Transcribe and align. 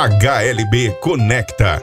HLB 0.00 0.92
Conecta. 1.00 1.82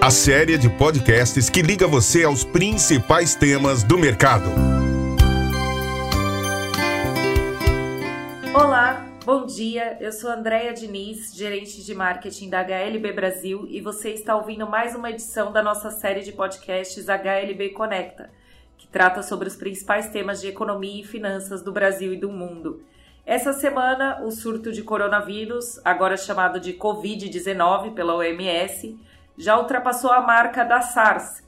A 0.00 0.10
série 0.10 0.56
de 0.56 0.70
podcasts 0.70 1.50
que 1.50 1.60
liga 1.60 1.86
você 1.86 2.24
aos 2.24 2.44
principais 2.44 3.34
temas 3.34 3.82
do 3.82 3.98
mercado. 3.98 4.48
Olá, 8.54 9.06
bom 9.26 9.44
dia. 9.44 9.98
Eu 10.00 10.10
sou 10.10 10.30
Andréia 10.30 10.72
Diniz, 10.72 11.34
gerente 11.34 11.84
de 11.84 11.94
marketing 11.94 12.48
da 12.48 12.62
HLB 12.62 13.12
Brasil, 13.12 13.66
e 13.68 13.82
você 13.82 14.14
está 14.14 14.34
ouvindo 14.34 14.66
mais 14.66 14.94
uma 14.94 15.10
edição 15.10 15.52
da 15.52 15.62
nossa 15.62 15.90
série 15.90 16.22
de 16.22 16.32
podcasts 16.32 17.06
HLB 17.06 17.68
Conecta 17.74 18.30
trata 18.90 19.22
sobre 19.22 19.48
os 19.48 19.56
principais 19.56 20.08
temas 20.10 20.40
de 20.40 20.48
economia 20.48 21.02
e 21.02 21.06
finanças 21.06 21.62
do 21.62 21.72
Brasil 21.72 22.12
e 22.12 22.16
do 22.16 22.30
mundo. 22.30 22.82
Essa 23.24 23.52
semana, 23.52 24.22
o 24.22 24.30
surto 24.30 24.72
de 24.72 24.82
coronavírus, 24.82 25.80
agora 25.84 26.16
chamado 26.16 26.58
de 26.58 26.72
Covid-19 26.72 27.92
pela 27.92 28.14
OMS, 28.14 28.98
já 29.36 29.58
ultrapassou 29.58 30.10
a 30.10 30.20
marca 30.20 30.64
da 30.64 30.80
SARS 30.80 31.42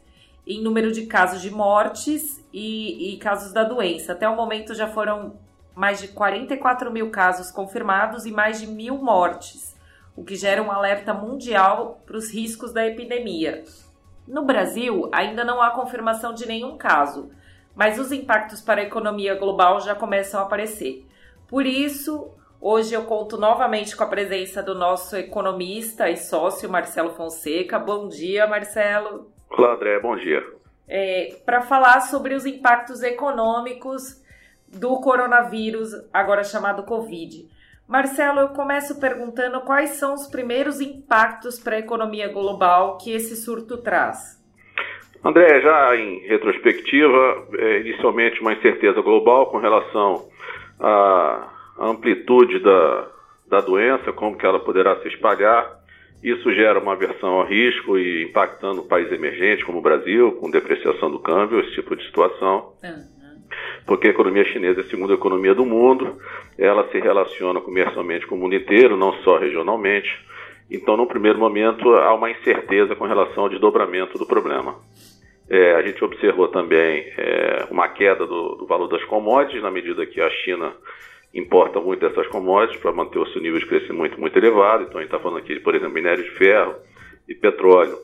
em 0.47 0.63
número 0.63 0.93
de 0.93 1.07
casos 1.07 1.41
de 1.41 1.51
mortes 1.51 2.45
e, 2.53 3.15
e 3.15 3.19
casos 3.19 3.53
da 3.53 3.65
doença. 3.65 4.13
Até 4.13 4.29
o 4.29 4.37
momento 4.37 4.75
já 4.75 4.89
foram 4.89 5.37
mais 5.75 6.01
de 6.01 6.09
44 6.09 6.91
mil 6.91 7.11
casos 7.11 7.51
confirmados 7.51 8.27
e 8.27 8.33
mais 8.33 8.61
de 8.61 8.67
mil 8.67 8.99
mortes, 8.99 9.77
o 10.17 10.25
que 10.25 10.37
gera 10.37 10.63
um 10.63 10.71
alerta 10.71 11.15
mundial 11.15 12.03
para 12.05 12.17
os 12.17 12.33
riscos 12.33 12.73
da 12.73 12.87
epidemia. 12.87 13.65
No 14.31 14.45
Brasil, 14.45 15.09
ainda 15.11 15.43
não 15.43 15.61
há 15.61 15.73
confirmação 15.73 16.33
de 16.33 16.47
nenhum 16.47 16.79
caso, 16.79 17.33
mas 17.75 17.99
os 17.99 18.13
impactos 18.13 18.61
para 18.61 18.81
a 18.81 18.85
economia 18.85 19.35
global 19.35 19.81
já 19.81 19.93
começam 19.93 20.39
a 20.39 20.45
aparecer. 20.45 21.05
Por 21.49 21.67
isso, 21.67 22.31
hoje 22.61 22.95
eu 22.95 23.03
conto 23.07 23.37
novamente 23.37 23.97
com 23.97 24.05
a 24.05 24.07
presença 24.07 24.63
do 24.63 24.73
nosso 24.73 25.17
economista 25.17 26.09
e 26.09 26.17
sócio 26.17 26.71
Marcelo 26.71 27.11
Fonseca. 27.11 27.77
Bom 27.77 28.07
dia, 28.07 28.47
Marcelo. 28.47 29.33
Olá, 29.51 29.75
André, 29.75 29.99
bom 29.99 30.15
dia. 30.15 30.41
É, 30.87 31.35
para 31.45 31.63
falar 31.63 32.01
sobre 32.03 32.33
os 32.33 32.47
impactos 32.47 33.03
econômicos 33.03 34.23
do 34.69 35.01
coronavírus, 35.01 35.91
agora 36.13 36.45
chamado 36.45 36.85
Covid. 36.85 37.49
Marcelo, 37.91 38.39
eu 38.39 38.49
começo 38.51 39.01
perguntando 39.01 39.61
quais 39.63 39.91
são 39.91 40.15
os 40.15 40.29
primeiros 40.29 40.81
impactos 40.81 41.59
para 41.59 41.75
a 41.75 41.79
economia 41.81 42.33
global 42.33 42.97
que 42.99 43.13
esse 43.13 43.35
surto 43.35 43.79
traz. 43.79 44.41
André, 45.25 45.61
já 45.61 45.97
em 45.97 46.21
retrospectiva, 46.21 47.49
é, 47.59 47.81
inicialmente 47.81 48.41
uma 48.41 48.53
incerteza 48.53 49.01
global 49.03 49.47
com 49.47 49.59
relação 49.59 50.29
à 50.79 51.51
amplitude 51.81 52.61
da, 52.61 53.09
da 53.49 53.61
doença, 53.61 54.13
como 54.13 54.39
que 54.39 54.47
ela 54.47 54.61
poderá 54.61 54.95
se 55.01 55.09
espalhar. 55.09 55.81
Isso 56.23 56.55
gera 56.55 56.79
uma 56.79 56.93
aversão 56.93 57.41
ao 57.41 57.47
risco 57.47 57.99
e 57.99 58.23
impactando 58.23 58.85
países 58.85 59.13
emergentes 59.13 59.65
como 59.65 59.79
o 59.79 59.83
Brasil, 59.83 60.31
com 60.37 60.49
depreciação 60.49 61.11
do 61.11 61.19
câmbio, 61.19 61.59
esse 61.59 61.73
tipo 61.73 61.97
de 61.97 62.07
situação. 62.07 62.73
Uhum 62.85 63.20
porque 63.91 64.07
a 64.07 64.11
economia 64.11 64.45
chinesa 64.45 64.83
é 64.83 64.85
a 64.85 64.87
segunda 64.87 65.15
economia 65.15 65.53
do 65.53 65.67
mundo, 65.67 66.15
ela 66.57 66.89
se 66.93 67.01
relaciona 67.01 67.61
comercialmente 67.61 68.25
com 68.25 68.37
o 68.37 68.39
mundo 68.39 68.55
inteiro, 68.55 68.97
não 68.97 69.13
só 69.25 69.37
regionalmente. 69.37 70.09
Então, 70.71 70.97
no 70.97 71.09
primeiro 71.09 71.41
momento, 71.41 71.97
há 71.97 72.15
uma 72.15 72.31
incerteza 72.31 72.95
com 72.95 73.05
relação 73.05 73.43
ao 73.43 73.49
desdobramento 73.49 74.17
do 74.17 74.25
problema. 74.25 74.77
É, 75.49 75.75
a 75.75 75.83
gente 75.83 76.05
observou 76.05 76.47
também 76.47 77.05
é, 77.19 77.67
uma 77.69 77.89
queda 77.89 78.25
do, 78.29 78.55
do, 78.55 78.65
valor 78.65 78.87
das 78.87 79.03
commodities, 79.07 79.61
na 79.61 79.73
medida 79.73 80.07
que 80.07 80.21
a 80.21 80.31
China 80.31 80.73
importa 81.35 81.81
muito 81.81 82.09
dessas 82.09 82.29
commodities 82.29 82.81
para 82.81 82.93
manter 82.93 83.19
o 83.19 83.27
seu 83.27 83.43
nível 83.43 83.59
de 83.59 83.67
crescimento 83.67 84.21
muito 84.21 84.39
elevado. 84.39 84.85
Então, 84.85 84.99
a 84.99 85.03
gente 85.03 85.13
está 85.13 85.19
falando 85.19 85.39
aqui, 85.39 85.59
por 85.59 85.75
exemplo, 85.75 85.95
minério 85.95 86.23
de 86.23 86.31
ferro 86.31 86.77
e 87.29 87.35
petróleo 87.35 87.99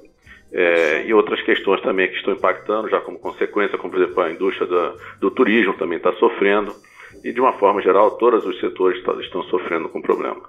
é, 0.53 1.05
e 1.07 1.13
outras 1.13 1.43
questões 1.43 1.81
também 1.83 2.09
que 2.09 2.17
estão 2.17 2.33
impactando, 2.33 2.89
já 2.89 3.01
como 3.01 3.19
consequência, 3.19 3.79
como 3.79 3.93
por 3.93 4.03
exemplo 4.03 4.23
a 4.23 4.31
indústria 4.31 4.67
da, 4.67 4.95
do 5.21 5.31
turismo 5.31 5.75
também 5.75 5.99
está 5.99 6.13
sofrendo, 6.15 6.75
e 7.25 7.33
de 7.33 7.41
uma 7.41 7.53
forma 7.55 7.83
geral 7.83 8.17
todos 8.19 8.45
os 8.45 8.59
setores 8.61 9.03
tá, 9.03 9.13
estão 9.21 9.43
sofrendo 9.45 9.89
com 9.89 9.99
o 9.99 10.03
problema. 10.03 10.43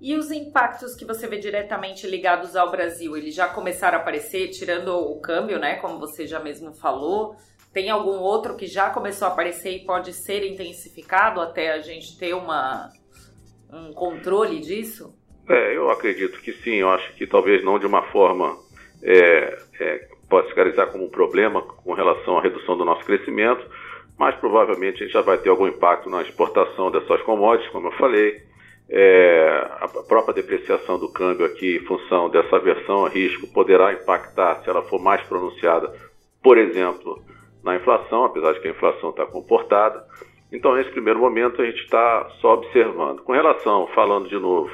E 0.00 0.14
os 0.14 0.30
impactos 0.30 0.94
que 0.94 1.04
você 1.04 1.26
vê 1.26 1.38
diretamente 1.38 2.06
ligados 2.06 2.54
ao 2.54 2.70
Brasil, 2.70 3.16
eles 3.16 3.34
já 3.34 3.48
começaram 3.48 3.98
a 3.98 4.00
aparecer, 4.00 4.48
tirando 4.48 4.88
o 4.88 5.20
câmbio, 5.20 5.58
né, 5.58 5.76
como 5.76 5.98
você 5.98 6.26
já 6.26 6.38
mesmo 6.38 6.74
falou? 6.74 7.34
Tem 7.72 7.90
algum 7.90 8.18
outro 8.20 8.56
que 8.56 8.66
já 8.66 8.90
começou 8.90 9.28
a 9.28 9.30
aparecer 9.30 9.76
e 9.76 9.84
pode 9.84 10.12
ser 10.12 10.46
intensificado 10.46 11.40
até 11.40 11.72
a 11.72 11.80
gente 11.80 12.18
ter 12.18 12.34
uma, 12.34 12.88
um 13.70 13.92
controle 13.92 14.60
disso? 14.60 15.14
É, 15.48 15.76
eu 15.76 15.90
acredito 15.90 16.40
que 16.40 16.52
sim. 16.52 16.76
Eu 16.76 16.90
acho 16.90 17.14
que 17.14 17.26
talvez 17.26 17.62
não 17.64 17.78
de 17.78 17.86
uma 17.86 18.02
forma 18.10 18.56
é, 19.06 19.58
é, 19.78 20.08
pode 20.28 20.48
se 20.48 20.54
caracterizar 20.54 20.90
como 20.90 21.04
um 21.04 21.08
problema 21.10 21.62
com 21.62 21.94
relação 21.94 22.38
à 22.38 22.42
redução 22.42 22.76
do 22.76 22.84
nosso 22.84 23.04
crescimento, 23.04 23.64
mas 24.18 24.34
provavelmente 24.36 25.02
a 25.02 25.06
gente 25.06 25.12
já 25.12 25.22
vai 25.22 25.38
ter 25.38 25.48
algum 25.48 25.68
impacto 25.68 26.10
na 26.10 26.22
exportação 26.22 26.90
dessas 26.90 27.22
commodities, 27.22 27.70
como 27.70 27.86
eu 27.86 27.92
falei. 27.92 28.44
É, 28.88 29.66
a 29.80 29.88
própria 30.06 30.34
depreciação 30.34 30.98
do 30.98 31.12
câmbio 31.12 31.46
aqui, 31.46 31.76
em 31.76 31.86
função 31.86 32.28
dessa 32.28 32.56
aversão 32.56 33.06
a 33.06 33.08
risco, 33.08 33.46
poderá 33.48 33.92
impactar 33.92 34.62
se 34.62 34.70
ela 34.70 34.82
for 34.82 35.00
mais 35.00 35.22
pronunciada, 35.26 35.92
por 36.42 36.58
exemplo, 36.58 37.20
na 37.62 37.76
inflação, 37.76 38.24
apesar 38.24 38.52
de 38.52 38.60
que 38.60 38.68
a 38.68 38.70
inflação 38.70 39.10
está 39.10 39.26
comportada. 39.26 40.04
Então, 40.52 40.74
nesse 40.74 40.90
primeiro 40.90 41.18
momento, 41.18 41.60
a 41.60 41.64
gente 41.64 41.82
está 41.82 42.28
só 42.40 42.54
observando. 42.54 43.22
Com 43.22 43.32
relação, 43.32 43.88
falando 43.88 44.28
de 44.28 44.38
novo, 44.38 44.70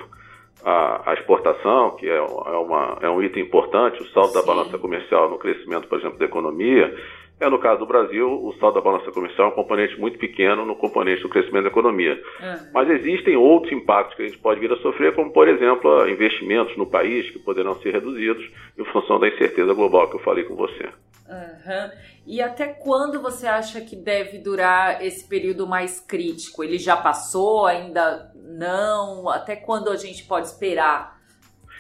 a, 0.65 1.11
a, 1.11 1.15
exportação, 1.15 1.97
que 1.97 2.09
é, 2.09 2.17
é, 2.17 2.21
uma, 2.21 2.99
é, 3.01 3.09
um 3.09 3.23
item 3.23 3.43
importante, 3.43 4.03
o 4.03 4.07
saldo 4.09 4.29
Sim. 4.29 4.41
da 4.41 4.47
balança 4.47 4.79
comercial 4.79 5.29
no 5.31 5.39
crescimento, 5.39 5.89
por 5.89 5.99
exemplo, 5.99 6.19
da 6.19 6.25
economia, 6.25 6.95
é 7.41 7.51
no 7.51 7.59
caso 7.59 7.81
do 7.81 7.87
Brasil, 7.87 8.29
o 8.29 8.55
saldo 8.61 8.77
da 8.77 8.81
balança 8.81 9.11
comercial 9.11 9.49
é 9.49 9.51
um 9.51 9.55
componente 9.55 9.99
muito 9.99 10.17
pequeno 10.17 10.65
no 10.65 10.77
componente 10.77 11.23
do 11.23 11.29
crescimento 11.29 11.65
da 11.65 11.71
economia. 11.71 12.15
Uhum. 12.41 12.71
Mas 12.73 12.89
existem 12.91 13.37
outros 13.37 13.73
impactos 13.73 14.17
que 14.17 14.23
a 14.23 14.27
gente 14.27 14.39
pode 14.39 14.61
vir 14.61 14.73
a 14.73 14.77
sofrer, 14.77 15.13
como, 15.13 15.33
por 15.33 15.49
exemplo, 15.49 16.09
investimentos 16.09 16.77
no 16.77 16.87
país 16.87 17.29
que 17.31 17.41
poderão 17.41 17.75
ser 17.81 17.95
reduzidos 17.95 18.49
em 18.79 18.85
função 18.85 19.19
da 19.19 19.27
incerteza 19.27 19.75
global 19.75 20.09
que 20.09 20.17
eu 20.17 20.21
falei 20.21 20.45
com 20.45 20.55
você. 20.55 20.89
Uhum. 21.33 21.91
E 22.27 22.43
até 22.43 22.67
quando 22.69 23.23
você 23.23 23.47
acha 23.47 23.81
que 23.81 23.97
deve 23.97 24.39
durar 24.39 25.03
esse 25.05 25.27
período 25.27 25.67
mais 25.67 25.99
crítico? 25.99 26.63
Ele 26.63 26.79
já 26.79 26.97
passou? 26.97 27.65
Ainda 27.65 28.31
não? 28.35 29.29
Até 29.31 29.57
quando 29.57 29.89
a 29.91 29.97
gente 29.97 30.25
pode 30.25 30.47
esperar 30.47 31.19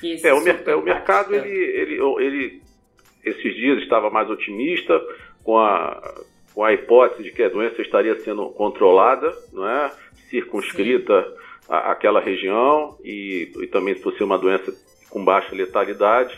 que 0.00 0.14
esse 0.14 0.26
é, 0.26 0.32
o, 0.32 0.40
mer 0.40 0.62
é, 0.66 0.74
o 0.74 0.82
mercado 0.82 1.34
ele, 1.34 1.48
ele, 1.48 2.00
ele 2.20 2.62
esses 3.22 3.54
dias 3.54 3.82
estava 3.82 4.10
mais 4.10 4.28
otimista 4.30 4.98
com 5.44 5.58
a, 5.58 6.14
com 6.54 6.64
a 6.64 6.72
hipótese 6.72 7.22
de 7.22 7.30
que 7.30 7.42
a 7.42 7.48
doença 7.48 7.82
estaria 7.82 8.18
sendo 8.20 8.48
controlada, 8.50 9.30
não 9.52 9.68
é? 9.68 9.92
circunscrita 10.30 11.26
à, 11.68 11.92
àquela 11.92 12.20
região 12.20 12.96
e, 13.04 13.52
e 13.60 13.66
também 13.66 13.94
por 13.94 14.14
ser 14.14 14.24
uma 14.24 14.38
doença 14.38 14.72
com 15.10 15.22
baixa 15.22 15.54
letalidade. 15.54 16.36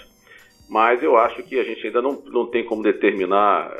Mas 0.68 1.02
eu 1.02 1.16
acho 1.16 1.42
que 1.42 1.58
a 1.58 1.64
gente 1.64 1.86
ainda 1.86 2.00
não, 2.00 2.22
não 2.26 2.46
tem 2.46 2.64
como 2.64 2.82
determinar 2.82 3.70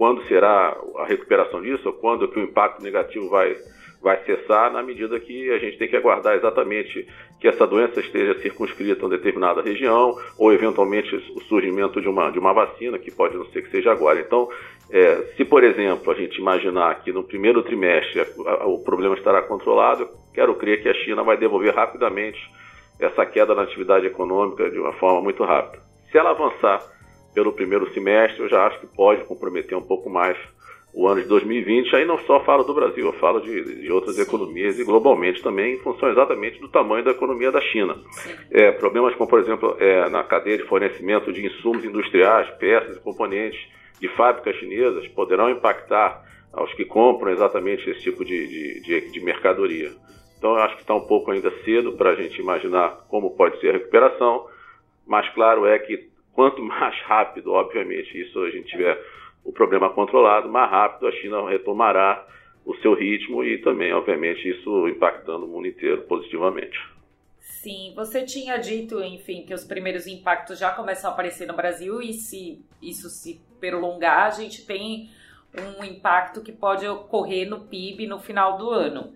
quando 0.00 0.26
será 0.28 0.74
a 0.96 1.04
recuperação 1.04 1.60
disso, 1.60 1.88
ou 1.88 1.92
quando 1.92 2.26
que 2.26 2.38
o 2.38 2.42
impacto 2.42 2.82
negativo 2.82 3.28
vai, 3.28 3.54
vai 4.02 4.16
cessar 4.24 4.72
na 4.72 4.82
medida 4.82 5.20
que 5.20 5.50
a 5.50 5.58
gente 5.58 5.76
tem 5.76 5.88
que 5.88 5.96
aguardar 5.96 6.34
exatamente 6.34 7.06
que 7.38 7.46
essa 7.46 7.66
doença 7.66 8.00
esteja 8.00 8.40
circunscrita 8.40 9.02
a 9.02 9.04
uma 9.04 9.16
determinada 9.16 9.60
região 9.60 10.14
ou 10.38 10.54
eventualmente 10.54 11.14
o 11.14 11.40
surgimento 11.42 12.00
de 12.00 12.08
uma, 12.08 12.30
de 12.30 12.38
uma 12.38 12.54
vacina, 12.54 12.98
que 12.98 13.10
pode 13.10 13.36
não 13.36 13.44
ser 13.46 13.60
que 13.60 13.70
seja 13.70 13.92
agora. 13.92 14.18
Então, 14.18 14.48
é, 14.90 15.16
se 15.36 15.44
por 15.44 15.62
exemplo 15.62 16.10
a 16.10 16.14
gente 16.14 16.38
imaginar 16.38 17.02
que 17.02 17.12
no 17.12 17.22
primeiro 17.22 17.62
trimestre 17.62 18.20
a, 18.20 18.50
a, 18.62 18.66
o 18.66 18.78
problema 18.78 19.14
estará 19.14 19.42
controlado, 19.42 20.08
quero 20.32 20.54
crer 20.54 20.82
que 20.82 20.88
a 20.88 20.94
China 20.94 21.22
vai 21.22 21.36
devolver 21.36 21.74
rapidamente 21.74 22.38
essa 22.98 23.26
queda 23.26 23.54
na 23.54 23.64
atividade 23.64 24.06
econômica 24.06 24.70
de 24.70 24.78
uma 24.78 24.94
forma 24.94 25.20
muito 25.20 25.44
rápida. 25.44 25.89
Se 26.10 26.18
ela 26.18 26.30
avançar 26.30 26.82
pelo 27.34 27.52
primeiro 27.52 27.92
semestre, 27.92 28.42
eu 28.42 28.48
já 28.48 28.66
acho 28.66 28.80
que 28.80 28.86
pode 28.86 29.24
comprometer 29.24 29.76
um 29.76 29.82
pouco 29.82 30.10
mais 30.10 30.36
o 30.92 31.06
ano 31.06 31.22
de 31.22 31.28
2020, 31.28 31.94
aí 31.94 32.04
não 32.04 32.18
só 32.18 32.40
falo 32.40 32.64
do 32.64 32.74
Brasil, 32.74 33.06
eu 33.06 33.12
falo 33.12 33.40
de, 33.40 33.80
de 33.80 33.92
outras 33.92 34.18
economias 34.18 34.76
e 34.78 34.84
globalmente 34.84 35.40
também, 35.40 35.74
em 35.74 35.78
função 35.78 36.10
exatamente 36.10 36.60
do 36.60 36.68
tamanho 36.68 37.04
da 37.04 37.12
economia 37.12 37.52
da 37.52 37.60
China. 37.60 37.96
É, 38.50 38.72
problemas 38.72 39.14
como, 39.14 39.30
por 39.30 39.38
exemplo, 39.38 39.76
é, 39.78 40.08
na 40.10 40.24
cadeia 40.24 40.58
de 40.58 40.64
fornecimento 40.64 41.32
de 41.32 41.46
insumos 41.46 41.84
industriais, 41.84 42.50
peças 42.58 42.96
e 42.96 43.00
componentes 43.00 43.60
de 44.00 44.08
fábricas 44.08 44.56
chinesas 44.56 45.06
poderão 45.08 45.48
impactar 45.48 46.24
aos 46.52 46.72
que 46.74 46.84
compram 46.84 47.30
exatamente 47.30 47.88
esse 47.88 48.00
tipo 48.00 48.24
de, 48.24 48.48
de, 48.48 48.80
de, 48.80 49.12
de 49.12 49.20
mercadoria. 49.20 49.92
Então, 50.36 50.56
eu 50.56 50.62
acho 50.62 50.74
que 50.74 50.82
está 50.82 50.94
um 50.94 51.06
pouco 51.06 51.30
ainda 51.30 51.52
cedo 51.64 51.92
para 51.92 52.10
a 52.10 52.14
gente 52.16 52.40
imaginar 52.40 53.04
como 53.08 53.36
pode 53.36 53.60
ser 53.60 53.68
a 53.68 53.72
recuperação, 53.74 54.46
mas 55.10 55.28
claro 55.34 55.66
é 55.66 55.76
que 55.80 56.08
quanto 56.32 56.62
mais 56.62 56.96
rápido, 57.02 57.50
obviamente, 57.52 58.16
isso 58.16 58.38
a 58.38 58.50
gente 58.50 58.68
tiver 58.68 58.96
o 59.44 59.52
problema 59.52 59.90
controlado, 59.90 60.48
mais 60.48 60.70
rápido 60.70 61.08
a 61.08 61.12
China 61.12 61.48
retomará 61.48 62.24
o 62.64 62.76
seu 62.76 62.94
ritmo 62.94 63.42
e 63.42 63.58
também, 63.58 63.92
obviamente, 63.92 64.48
isso 64.48 64.86
impactando 64.86 65.46
o 65.46 65.48
mundo 65.48 65.66
inteiro 65.66 66.02
positivamente. 66.02 66.78
Sim, 67.40 67.92
você 67.96 68.24
tinha 68.24 68.56
dito, 68.58 69.02
enfim, 69.02 69.44
que 69.44 69.52
os 69.52 69.64
primeiros 69.64 70.06
impactos 70.06 70.58
já 70.58 70.70
começam 70.70 71.10
a 71.10 71.12
aparecer 71.12 71.46
no 71.46 71.56
Brasil 71.56 72.00
e 72.00 72.12
se 72.12 72.64
isso 72.80 73.08
se 73.08 73.40
prolongar, 73.58 74.26
a 74.26 74.30
gente 74.30 74.64
tem 74.64 75.10
um 75.52 75.82
impacto 75.82 76.42
que 76.42 76.52
pode 76.52 76.86
ocorrer 76.86 77.48
no 77.48 77.62
PIB 77.62 78.06
no 78.06 78.20
final 78.20 78.56
do 78.56 78.70
ano. 78.70 79.12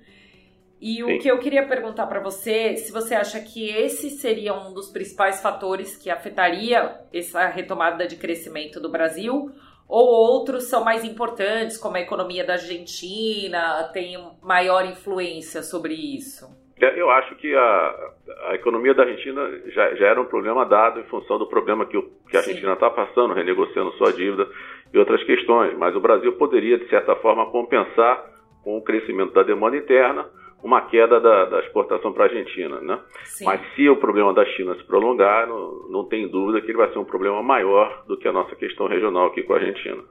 E 0.87 1.03
o 1.03 1.07
Sim. 1.07 1.19
que 1.19 1.29
eu 1.29 1.39
queria 1.39 1.67
perguntar 1.67 2.07
para 2.07 2.21
você, 2.21 2.77
se 2.77 2.93
você 2.93 3.15
acha 3.15 3.41
que 3.41 3.71
esse 3.71 4.11
seria 4.11 4.53
um 4.53 4.75
dos 4.75 4.93
principais 4.93 5.41
fatores 5.41 5.97
que 5.97 6.11
afetaria 6.11 7.01
essa 7.11 7.47
retomada 7.47 8.07
de 8.07 8.17
crescimento 8.17 8.79
do 8.79 8.91
Brasil, 8.91 9.51
ou 9.89 10.07
outros 10.07 10.65
são 10.65 10.85
mais 10.85 11.03
importantes, 11.03 11.79
como 11.79 11.97
a 11.97 12.01
economia 12.01 12.45
da 12.45 12.53
Argentina, 12.53 13.89
tem 13.95 14.23
maior 14.43 14.85
influência 14.85 15.63
sobre 15.63 15.95
isso? 15.95 16.45
É, 16.79 17.01
eu 17.01 17.09
acho 17.09 17.35
que 17.37 17.55
a, 17.55 18.11
a 18.51 18.55
economia 18.55 18.93
da 18.93 19.05
Argentina 19.05 19.41
já, 19.69 19.95
já, 19.95 20.07
era 20.09 20.21
um 20.21 20.27
problema 20.27 20.67
dado 20.67 21.01
em 21.01 21.05
função 21.05 21.39
do 21.39 21.47
problema 21.47 21.87
que, 21.87 21.97
o, 21.97 22.03
que 22.29 22.37
a 22.37 22.41
Argentina 22.41 22.75
está 22.75 22.91
passando, 22.91 23.33
renegociando 23.33 23.91
sua 23.93 24.13
dívida 24.13 24.47
e 24.93 24.99
outras 24.99 25.25
questões. 25.25 25.75
Mas 25.79 25.97
o 25.97 26.01
Brasil 26.01 26.35
poderia, 26.35 26.77
de 26.77 26.87
certa 26.91 27.17
forma, 27.17 27.51
compensar 27.51 28.23
com 28.63 28.77
o 28.77 28.83
crescimento 28.83 29.33
da 29.33 29.43
demanda 29.43 29.79
interna 29.79 30.29
uma 30.65 30.81
queda 30.81 31.21
da, 31.21 31.45
da 31.45 31.61
exportação 31.61 32.11
para 32.11 32.25
a 32.25 32.29
Argentina. 32.29 32.81
Né? 32.81 32.99
Mas 33.43 33.61
se 33.75 33.87
o 33.89 33.97
problema 33.97 34.33
da 34.33 34.47
China 34.47 34.75
se 34.75 34.83
prolongar, 34.85 35.47
não, 35.47 35.89
não 35.91 36.05
tem 36.09 36.27
dúvida 36.27 36.63
que 36.63 36.69
ele 36.69 36.79
vai 36.79 36.91
ser 36.91 36.99
um 36.99 37.05
problema 37.05 37.43
maior 37.43 38.03
do 38.09 38.17
que 38.17 38.27
a 38.27 38.33
nossa 38.33 38.57
questão 38.57 38.89
regional 38.89 39.27
aqui 39.27 39.43
com 39.43 39.53
a 39.53 39.57
Argentina. 39.57 40.03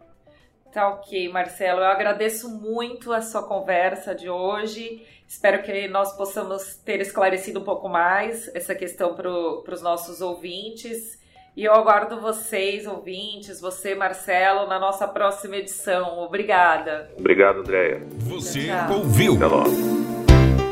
Tá 0.72 0.90
ok, 0.90 1.28
Marcelo. 1.30 1.80
Eu 1.80 1.86
agradeço 1.86 2.50
muito 2.50 3.12
a 3.12 3.22
sua 3.22 3.44
conversa 3.48 4.14
de 4.14 4.30
hoje. 4.30 5.02
Espero 5.28 5.64
que 5.64 5.88
nós 5.88 6.16
possamos 6.16 6.76
ter 6.76 7.02
esclarecido 7.02 7.60
um 7.60 7.64
pouco 7.64 7.90
mais 7.90 8.54
essa 8.56 8.76
questão 8.76 9.16
para 9.16 9.30
os 9.30 9.82
nossos 9.82 10.22
ouvintes. 10.22 11.20
E 11.56 11.64
eu 11.64 11.74
aguardo 11.74 12.20
vocês, 12.20 12.88
ouvintes, 12.88 13.62
você, 13.62 13.94
Marcelo, 13.94 14.68
na 14.68 14.80
nossa 14.80 15.08
próxima 15.08 15.58
edição. 15.58 16.20
Obrigada. 16.20 17.12
Obrigado, 17.18 17.60
Andréia. 17.60 18.02
Você 18.22 18.68
tchau, 18.68 18.98
ouviu? 18.98 19.36
Até 19.36 19.46
logo. 19.46 20.13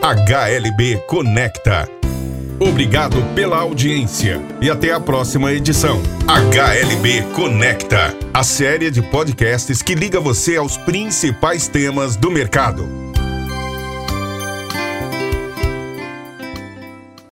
HLB 0.02 1.04
Conecta. 1.06 1.88
Obrigado 2.60 3.22
pela 3.36 3.60
audiência 3.60 4.42
e 4.60 4.68
até 4.68 4.92
a 4.92 5.00
próxima 5.00 5.54
edição. 5.54 6.02
HLB 6.28 7.22
Conecta, 7.36 8.16
a 8.34 8.44
série 8.44 8.90
de 8.90 9.04
podcasts 9.04 9.84
que 9.84 9.94
liga 9.94 10.20
você 10.20 10.58
aos 10.58 10.76
principais 10.76 11.68
temas 11.68 12.16
do 12.16 12.32
mercado. 12.32 13.01